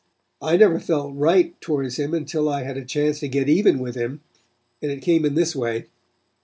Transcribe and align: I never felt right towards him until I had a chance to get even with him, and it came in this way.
I 0.41 0.57
never 0.57 0.79
felt 0.79 1.13
right 1.13 1.53
towards 1.61 1.99
him 1.99 2.15
until 2.15 2.49
I 2.49 2.63
had 2.63 2.75
a 2.75 2.83
chance 2.83 3.19
to 3.19 3.27
get 3.27 3.47
even 3.47 3.77
with 3.77 3.93
him, 3.93 4.21
and 4.81 4.89
it 4.91 5.03
came 5.03 5.25
in 5.25 5.35
this 5.35 5.55
way. 5.55 5.89